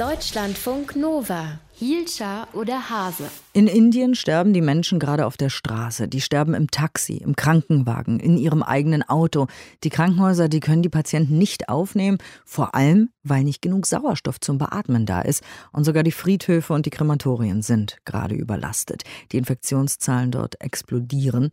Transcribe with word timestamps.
Deutschlandfunk 0.00 0.96
Nova. 0.96 1.60
Hielscher 1.74 2.48
oder 2.54 2.88
Hase? 2.88 3.24
In 3.52 3.66
Indien 3.66 4.14
sterben 4.14 4.54
die 4.54 4.62
Menschen 4.62 4.98
gerade 4.98 5.26
auf 5.26 5.36
der 5.36 5.50
Straße. 5.50 6.08
Die 6.08 6.22
sterben 6.22 6.54
im 6.54 6.70
Taxi, 6.70 7.18
im 7.18 7.36
Krankenwagen, 7.36 8.18
in 8.18 8.38
ihrem 8.38 8.62
eigenen 8.62 9.06
Auto. 9.06 9.46
Die 9.84 9.90
Krankenhäuser, 9.90 10.48
die 10.48 10.60
können 10.60 10.80
die 10.80 10.88
Patienten 10.88 11.36
nicht 11.36 11.68
aufnehmen, 11.68 12.16
vor 12.46 12.74
allem, 12.74 13.10
weil 13.24 13.44
nicht 13.44 13.60
genug 13.60 13.84
Sauerstoff 13.84 14.40
zum 14.40 14.56
Beatmen 14.56 15.04
da 15.04 15.20
ist. 15.20 15.44
Und 15.70 15.84
sogar 15.84 16.02
die 16.02 16.12
Friedhöfe 16.12 16.72
und 16.72 16.86
die 16.86 16.90
Krematorien 16.90 17.60
sind 17.60 17.98
gerade 18.06 18.34
überlastet. 18.34 19.02
Die 19.32 19.36
Infektionszahlen 19.36 20.30
dort 20.30 20.58
explodieren. 20.62 21.50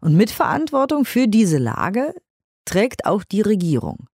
Und 0.00 0.16
Mitverantwortung 0.16 1.04
für 1.04 1.28
diese 1.28 1.58
Lage 1.58 2.14
trägt 2.64 3.04
auch 3.04 3.22
die 3.22 3.42
Regierung 3.42 4.08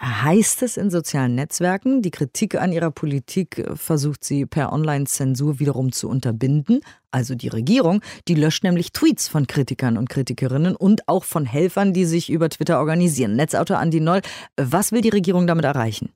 heißt 0.00 0.62
es 0.62 0.76
in 0.76 0.90
sozialen 0.90 1.34
Netzwerken. 1.34 2.02
Die 2.02 2.10
Kritik 2.10 2.54
an 2.54 2.72
ihrer 2.72 2.90
Politik 2.90 3.58
äh, 3.58 3.76
versucht 3.76 4.24
sie 4.24 4.46
per 4.46 4.72
Online-Zensur 4.72 5.60
wiederum 5.60 5.92
zu 5.92 6.08
unterbinden. 6.08 6.80
Also 7.10 7.34
die 7.34 7.48
Regierung, 7.48 8.00
die 8.28 8.34
löscht 8.34 8.64
nämlich 8.64 8.92
Tweets 8.92 9.28
von 9.28 9.46
Kritikern 9.46 9.96
und 9.96 10.08
Kritikerinnen 10.08 10.74
und 10.74 11.08
auch 11.08 11.24
von 11.24 11.46
Helfern, 11.46 11.92
die 11.92 12.04
sich 12.04 12.30
über 12.30 12.48
Twitter 12.48 12.78
organisieren. 12.78 13.36
Netzautor 13.36 13.78
Andi 13.78 14.00
Noll, 14.00 14.20
was 14.56 14.92
will 14.92 15.00
die 15.00 15.10
Regierung 15.10 15.46
damit 15.46 15.64
erreichen? 15.64 16.10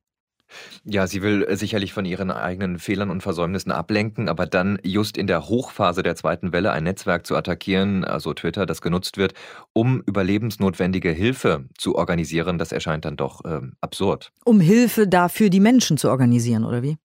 Ja, 0.84 1.06
sie 1.06 1.22
will 1.22 1.44
äh, 1.44 1.56
sicherlich 1.56 1.92
von 1.92 2.04
ihren 2.04 2.30
eigenen 2.30 2.78
Fehlern 2.78 3.10
und 3.10 3.22
Versäumnissen 3.22 3.72
ablenken, 3.72 4.28
aber 4.28 4.46
dann 4.46 4.78
just 4.82 5.16
in 5.16 5.26
der 5.26 5.48
Hochphase 5.48 6.02
der 6.02 6.16
zweiten 6.16 6.52
Welle 6.52 6.72
ein 6.72 6.84
Netzwerk 6.84 7.26
zu 7.26 7.36
attackieren, 7.36 8.04
also 8.04 8.32
Twitter, 8.34 8.66
das 8.66 8.80
genutzt 8.80 9.16
wird, 9.16 9.34
um 9.72 10.02
überlebensnotwendige 10.06 11.10
Hilfe 11.10 11.66
zu 11.76 11.96
organisieren, 11.96 12.58
das 12.58 12.72
erscheint 12.72 13.04
dann 13.04 13.16
doch 13.16 13.42
ähm, 13.44 13.74
absurd. 13.80 14.32
Um 14.44 14.60
Hilfe 14.60 15.06
dafür 15.06 15.50
die 15.50 15.60
Menschen 15.60 15.98
zu 15.98 16.10
organisieren, 16.10 16.64
oder 16.64 16.82
wie? 16.82 16.96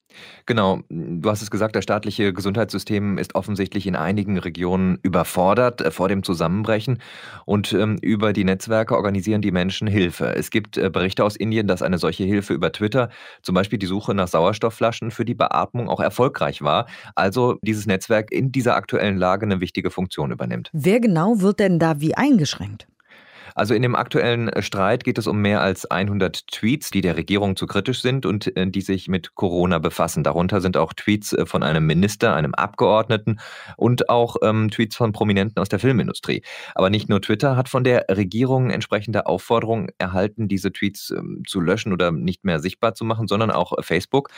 Genau, 0.45 0.81
du 0.89 1.29
hast 1.29 1.41
es 1.41 1.51
gesagt, 1.51 1.75
das 1.75 1.83
staatliche 1.83 2.33
Gesundheitssystem 2.33 3.17
ist 3.17 3.35
offensichtlich 3.35 3.87
in 3.87 3.95
einigen 3.95 4.37
Regionen 4.37 4.99
überfordert 5.01 5.81
äh, 5.81 5.91
vor 5.91 6.09
dem 6.09 6.23
Zusammenbrechen 6.23 6.99
und 7.45 7.73
ähm, 7.73 7.97
über 8.01 8.33
die 8.33 8.43
Netzwerke 8.43 8.95
organisieren 8.95 9.41
die 9.41 9.51
Menschen 9.51 9.87
Hilfe. 9.87 10.35
Es 10.35 10.49
gibt 10.49 10.77
äh, 10.77 10.89
Berichte 10.89 11.23
aus 11.23 11.35
Indien, 11.35 11.67
dass 11.67 11.81
eine 11.81 11.97
solche 11.97 12.23
Hilfe 12.23 12.53
über 12.53 12.71
Twitter, 12.71 13.09
zum 13.41 13.55
Beispiel 13.55 13.79
die 13.79 13.85
Suche 13.85 14.13
nach 14.13 14.27
Sauerstoffflaschen 14.27 15.11
für 15.11 15.25
die 15.25 15.35
Beatmung, 15.35 15.89
auch 15.89 15.99
erfolgreich 15.99 16.61
war. 16.61 16.87
Also 17.15 17.57
dieses 17.61 17.85
Netzwerk 17.85 18.31
in 18.31 18.51
dieser 18.51 18.75
aktuellen 18.75 19.17
Lage 19.17 19.45
eine 19.45 19.61
wichtige 19.61 19.91
Funktion 19.91 20.31
übernimmt. 20.31 20.69
Wer 20.73 20.99
genau 20.99 21.41
wird 21.41 21.59
denn 21.59 21.79
da 21.79 21.99
wie 21.99 22.15
eingeschränkt? 22.15 22.87
Also 23.55 23.73
in 23.73 23.81
dem 23.81 23.95
aktuellen 23.95 24.49
äh, 24.49 24.61
Streit 24.61 25.03
geht 25.03 25.17
es 25.17 25.27
um 25.27 25.41
mehr 25.41 25.61
als 25.61 25.89
100 25.89 26.47
Tweets, 26.47 26.91
die 26.91 27.01
der 27.01 27.17
Regierung 27.17 27.55
zu 27.55 27.67
kritisch 27.67 28.01
sind 28.01 28.25
und 28.25 28.55
äh, 28.57 28.67
die 28.67 28.81
sich 28.81 29.07
mit 29.07 29.35
Corona 29.35 29.79
befassen. 29.79 30.23
Darunter 30.23 30.61
sind 30.61 30.77
auch 30.77 30.93
Tweets 30.93 31.33
äh, 31.33 31.45
von 31.45 31.63
einem 31.63 31.85
Minister, 31.85 32.35
einem 32.35 32.53
Abgeordneten 32.53 33.39
und 33.77 34.09
auch 34.09 34.37
ähm, 34.41 34.69
Tweets 34.71 34.95
von 34.95 35.11
Prominenten 35.11 35.59
aus 35.61 35.69
der 35.69 35.79
Filmindustrie. 35.79 36.43
Aber 36.75 36.89
nicht 36.89 37.09
nur 37.09 37.21
Twitter 37.21 37.55
hat 37.55 37.69
von 37.69 37.83
der 37.83 38.05
Regierung 38.09 38.69
entsprechende 38.69 39.25
Aufforderungen 39.25 39.89
erhalten, 39.97 40.47
diese 40.47 40.71
Tweets 40.71 41.11
ähm, 41.11 41.43
zu 41.47 41.59
löschen 41.59 41.93
oder 41.93 42.11
nicht 42.11 42.43
mehr 42.43 42.59
sichtbar 42.59 42.95
zu 42.95 43.05
machen, 43.05 43.27
sondern 43.27 43.51
auch 43.51 43.73
Facebook. 43.81 44.29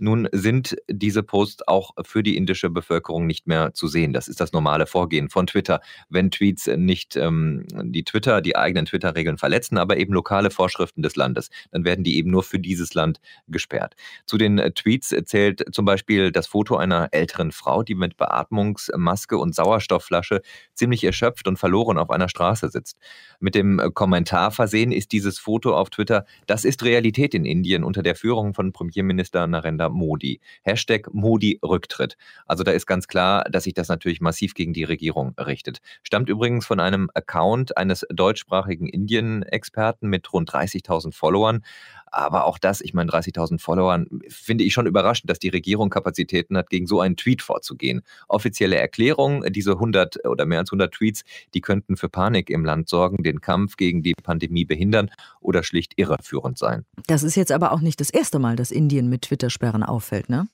Nun 0.00 0.28
sind 0.32 0.76
diese 0.88 1.22
Posts 1.22 1.68
auch 1.68 1.92
für 2.04 2.22
die 2.22 2.36
indische 2.36 2.70
Bevölkerung 2.70 3.26
nicht 3.26 3.46
mehr 3.46 3.74
zu 3.74 3.86
sehen. 3.86 4.12
Das 4.12 4.28
ist 4.28 4.40
das 4.40 4.52
normale 4.52 4.86
Vorgehen 4.86 5.28
von 5.28 5.46
Twitter. 5.46 5.80
Wenn 6.08 6.30
Tweets 6.30 6.66
nicht 6.66 7.16
ähm, 7.16 7.66
die 7.82 8.04
Twitter, 8.04 8.40
die 8.40 8.56
eigenen 8.62 8.86
Twitter-Regeln 8.86 9.38
verletzen, 9.38 9.78
aber 9.78 9.96
eben 9.96 10.12
lokale 10.12 10.50
Vorschriften 10.50 11.02
des 11.02 11.16
Landes. 11.16 11.50
Dann 11.70 11.84
werden 11.84 12.04
die 12.04 12.16
eben 12.16 12.30
nur 12.30 12.42
für 12.42 12.58
dieses 12.58 12.94
Land 12.94 13.20
gesperrt. 13.48 13.94
Zu 14.26 14.38
den 14.38 14.58
äh, 14.58 14.72
Tweets 14.72 15.14
zählt 15.26 15.64
zum 15.72 15.84
Beispiel 15.84 16.32
das 16.32 16.46
Foto 16.46 16.76
einer 16.76 17.08
älteren 17.12 17.52
Frau, 17.52 17.82
die 17.82 17.94
mit 17.94 18.16
Beatmungsmaske 18.16 19.36
und 19.36 19.54
Sauerstoffflasche 19.54 20.42
ziemlich 20.74 21.04
erschöpft 21.04 21.48
und 21.48 21.58
verloren 21.58 21.98
auf 21.98 22.10
einer 22.10 22.28
Straße 22.28 22.68
sitzt. 22.68 22.98
Mit 23.40 23.54
dem 23.54 23.78
äh, 23.78 23.90
Kommentar 23.90 24.50
versehen 24.50 24.92
ist 24.92 25.12
dieses 25.12 25.38
Foto 25.38 25.76
auf 25.76 25.90
Twitter, 25.90 26.24
das 26.46 26.64
ist 26.64 26.82
Realität 26.84 27.34
in 27.34 27.44
Indien 27.44 27.84
unter 27.84 28.02
der 28.02 28.14
Führung 28.14 28.54
von 28.54 28.72
Premierminister 28.72 29.46
Narendra 29.46 29.88
Modi. 29.88 30.40
Hashtag 30.62 31.12
Modi 31.12 31.58
Rücktritt. 31.62 32.16
Also 32.46 32.64
da 32.64 32.72
ist 32.72 32.86
ganz 32.86 33.06
klar, 33.08 33.44
dass 33.50 33.64
sich 33.64 33.74
das 33.74 33.88
natürlich 33.88 34.20
massiv 34.20 34.54
gegen 34.54 34.72
die 34.72 34.84
Regierung 34.84 35.34
richtet. 35.38 35.80
Stammt 36.02 36.28
übrigens 36.28 36.66
von 36.66 36.80
einem 36.80 37.10
Account 37.14 37.76
eines 37.76 38.06
deutschsprachigen 38.10 38.51
deutschsprachigen 38.52 38.86
Indien-Experten 38.86 40.08
mit 40.08 40.32
rund 40.32 40.50
30.000 40.50 41.12
Followern. 41.12 41.64
Aber 42.06 42.44
auch 42.44 42.58
das, 42.58 42.82
ich 42.82 42.92
meine, 42.92 43.10
30.000 43.10 43.58
Followern, 43.58 44.06
finde 44.28 44.64
ich 44.64 44.74
schon 44.74 44.86
überraschend, 44.86 45.30
dass 45.30 45.38
die 45.38 45.48
Regierung 45.48 45.88
Kapazitäten 45.88 46.58
hat, 46.58 46.68
gegen 46.68 46.86
so 46.86 47.00
einen 47.00 47.16
Tweet 47.16 47.40
vorzugehen. 47.40 48.02
Offizielle 48.28 48.76
Erklärung, 48.76 49.44
diese 49.50 49.72
100 49.72 50.26
oder 50.26 50.44
mehr 50.44 50.58
als 50.58 50.70
100 50.70 50.92
Tweets, 50.92 51.22
die 51.54 51.62
könnten 51.62 51.96
für 51.96 52.10
Panik 52.10 52.50
im 52.50 52.66
Land 52.66 52.90
sorgen, 52.90 53.22
den 53.22 53.40
Kampf 53.40 53.76
gegen 53.76 54.02
die 54.02 54.12
Pandemie 54.14 54.66
behindern 54.66 55.10
oder 55.40 55.62
schlicht 55.62 55.94
irreführend 55.96 56.58
sein. 56.58 56.84
Das 57.06 57.22
ist 57.22 57.36
jetzt 57.36 57.52
aber 57.52 57.72
auch 57.72 57.80
nicht 57.80 58.00
das 58.00 58.10
erste 58.10 58.38
Mal, 58.38 58.56
dass 58.56 58.70
Indien 58.70 59.08
mit 59.08 59.22
Twitter-Sperren 59.22 59.82
auffällt, 59.82 60.28
ne? 60.28 60.48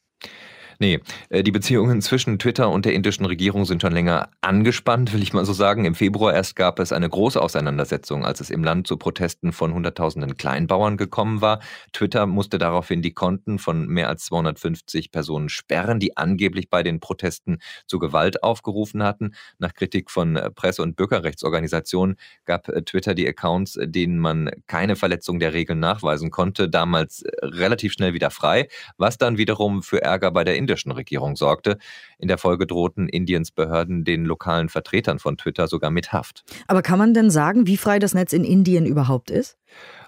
Nee, 0.81 1.01
äh, 1.29 1.43
die 1.43 1.51
Beziehungen 1.51 2.01
zwischen 2.03 2.39
Twitter 2.39 2.71
und 2.71 2.85
der 2.85 2.93
indischen 2.93 3.27
Regierung 3.27 3.65
sind 3.65 3.83
schon 3.83 3.93
länger 3.93 4.31
angespannt, 4.43 5.13
will 5.13 5.23
ich 5.23 5.33
mal 5.33 5.45
so 5.45 5.53
sagen. 5.53 5.85
Im 5.85 5.97
Februar 5.97 6.33
erst 6.33 6.55
gab 6.55 6.79
es 6.79 6.93
eine 6.93 7.09
große 7.09 7.43
Auseinandersetzung, 7.43 8.25
als 8.25 8.41
es 8.41 8.49
im 8.49 8.63
Land 8.63 8.87
zu 8.87 8.97
Protesten 8.97 9.51
von 9.51 9.75
Hunderttausenden 9.75 10.37
Kleinbauern 10.37 10.97
gekommen 10.97 11.41
war. 11.41 11.59
Twitter 11.93 12.27
musste 12.27 12.59
daraufhin 12.59 13.03
die 13.03 13.11
Konten 13.11 13.59
von 13.59 13.89
mehr 13.89 14.09
als 14.09 14.27
250 14.27 15.11
Personen 15.11 15.49
sperren, 15.49 15.99
die 15.99 16.17
angeblich 16.17 16.71
bei 16.71 16.85
den 16.85 17.01
Protesten 17.01 17.59
zu 17.89 17.99
Gewalt 17.99 18.45
aufgerufen 18.45 19.03
hatten. 19.03 19.33
Nach 19.59 19.75
Kritik 19.75 20.13
von 20.13 20.37
äh, 20.37 20.49
Presse- 20.49 20.83
und 20.83 20.95
Bürgerrechtsorganisationen 20.95 22.15
gab 22.45 22.69
äh, 22.69 22.83
Twitter 22.83 23.15
die 23.15 23.27
Accounts, 23.27 23.81
denen 23.83 24.21
man 24.21 24.49
keine 24.69 24.95
Verletzung 24.95 25.41
der 25.41 25.55
Regeln 25.55 25.81
nachweisen 25.81 26.31
konnte, 26.31 26.69
damals 26.69 27.25
relativ 27.43 27.95
schnell 27.95 28.15
wieder 28.15 28.31
frei, 28.31 28.69
was 28.97 29.19
dann 29.19 29.39
wiederum 29.39 29.83
für 29.83 30.03
Ärger 30.03 30.31
bei 30.31 30.45
der 30.45 30.57
indischen 30.69 30.91
Regierung 30.93 31.35
sorgte. 31.35 31.79
In 32.19 32.29
der 32.29 32.37
Folge 32.37 32.67
drohten 32.67 33.09
Indiens 33.09 33.51
Behörden 33.51 34.05
den 34.05 34.25
lokalen 34.25 34.69
Vertretern 34.69 35.19
von 35.19 35.39
Twitter 35.39 35.67
sogar 35.67 35.91
mit 35.91 36.13
Haft. 36.13 36.45
Aber 36.67 36.83
kann 36.83 36.99
man 36.99 37.15
denn 37.15 37.31
sagen, 37.31 37.67
wie 37.67 37.79
frei 37.79 37.99
das 37.99 38.13
Netz 38.13 38.33
in 38.35 38.45
Indien 38.45 38.85
überhaupt 38.85 39.31
ist? 39.31 39.57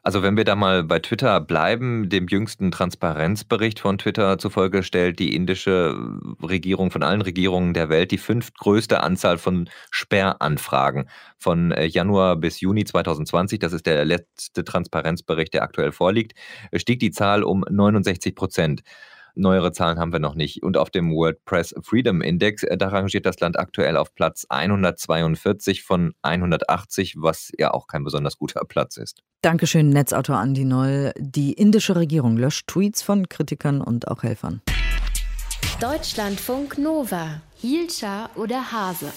Also 0.02 0.22
wenn 0.22 0.36
wir 0.36 0.44
da 0.44 0.56
mal 0.56 0.84
bei 0.84 0.98
Twitter 0.98 1.40
bleiben, 1.40 2.08
dem 2.08 2.26
jüngsten 2.26 2.70
Transparenzbericht 2.70 3.78
von 3.78 3.98
Twitter 3.98 4.38
zufolge 4.38 4.82
stellt 4.82 5.18
die 5.18 5.34
indische 5.34 5.94
Regierung 6.42 6.90
von 6.90 7.02
allen 7.02 7.20
Regierungen 7.20 7.74
der 7.74 7.90
Welt 7.90 8.10
die 8.10 8.18
fünftgrößte 8.18 9.02
Anzahl 9.02 9.36
von 9.36 9.68
Sperranfragen. 9.90 11.08
Von 11.36 11.72
äh, 11.72 11.84
Januar 11.84 12.36
bis 12.36 12.60
Juni 12.60 12.84
2020, 12.84 13.58
das 13.58 13.74
ist 13.74 13.86
der 13.86 14.04
letzte 14.04 14.64
Transparenzbericht, 14.64 15.52
der 15.52 15.62
aktuell 15.62 15.92
vorliegt, 15.92 16.32
stieg 16.74 17.00
die 17.00 17.10
Zahl 17.10 17.42
um 17.42 17.64
69 17.68 18.34
Prozent. 18.34 18.82
Neuere 19.40 19.72
Zahlen 19.72 19.98
haben 19.98 20.12
wir 20.12 20.20
noch 20.20 20.34
nicht. 20.34 20.62
Und 20.62 20.76
auf 20.76 20.90
dem 20.90 21.10
World 21.12 21.44
Press 21.44 21.74
Freedom 21.82 22.22
Index, 22.22 22.62
äh, 22.62 22.76
da 22.76 22.88
rangiert 22.88 23.26
das 23.26 23.40
Land 23.40 23.58
aktuell 23.58 23.96
auf 23.96 24.14
Platz 24.14 24.46
142 24.48 25.82
von 25.82 26.12
180, 26.22 27.16
was 27.18 27.50
ja 27.58 27.72
auch 27.72 27.86
kein 27.86 28.04
besonders 28.04 28.38
guter 28.38 28.64
Platz 28.64 28.96
ist. 28.96 29.22
Dankeschön, 29.42 29.88
Netzautor 29.88 30.36
Andi 30.36 30.64
Noll. 30.64 31.12
Die 31.18 31.52
indische 31.52 31.96
Regierung 31.96 32.36
löscht 32.36 32.68
Tweets 32.68 33.02
von 33.02 33.28
Kritikern 33.28 33.80
und 33.80 34.08
auch 34.08 34.22
Helfern. 34.22 34.60
Deutschlandfunk 35.80 36.78
Nova. 36.78 37.40
Hielscher 37.56 38.30
oder 38.36 38.72
Hase? 38.72 39.12